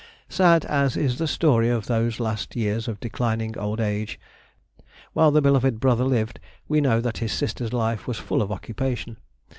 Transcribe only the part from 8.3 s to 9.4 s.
of occupation.